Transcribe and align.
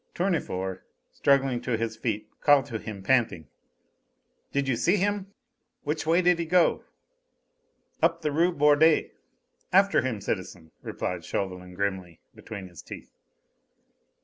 Tournefort, 0.15 0.81
struggling 1.11 1.61
to 1.61 1.77
his 1.77 1.95
feet, 1.95 2.27
called 2.41 2.65
to 2.65 2.79
him, 2.79 3.03
panting: 3.03 3.45
"Did 4.51 4.67
you 4.67 4.75
see 4.75 4.97
him? 4.97 5.31
Which 5.83 6.07
way 6.07 6.23
did 6.23 6.39
he 6.39 6.45
go?" 6.45 6.83
"Up 8.01 8.23
the 8.23 8.31
Rue 8.31 8.51
Bordet. 8.51 9.11
After 9.71 10.01
him, 10.01 10.19
citizen!" 10.19 10.71
replied 10.81 11.23
Chauvelin 11.23 11.75
grimly, 11.75 12.19
between 12.33 12.67
his 12.67 12.81
teeth. 12.81 13.11